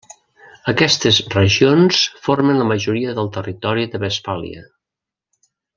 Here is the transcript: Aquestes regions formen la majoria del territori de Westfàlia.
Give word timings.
Aquestes 0.71 1.19
regions 1.33 1.99
formen 2.29 2.59
la 2.63 2.67
majoria 2.73 3.15
del 3.21 3.33
territori 3.39 3.87
de 3.93 4.03
Westfàlia. 4.07 4.67